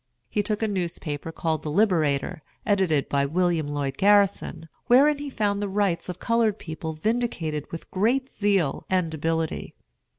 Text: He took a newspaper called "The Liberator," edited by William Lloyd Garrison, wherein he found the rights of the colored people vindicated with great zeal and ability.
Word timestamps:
He 0.31 0.41
took 0.41 0.63
a 0.63 0.67
newspaper 0.67 1.31
called 1.31 1.61
"The 1.61 1.69
Liberator," 1.69 2.41
edited 2.65 3.07
by 3.07 3.27
William 3.27 3.67
Lloyd 3.67 3.97
Garrison, 3.99 4.67
wherein 4.87 5.19
he 5.19 5.29
found 5.29 5.61
the 5.61 5.69
rights 5.69 6.09
of 6.09 6.17
the 6.17 6.25
colored 6.25 6.57
people 6.57 6.93
vindicated 6.93 7.71
with 7.71 7.91
great 7.91 8.27
zeal 8.27 8.83
and 8.89 9.13
ability. 9.13 9.75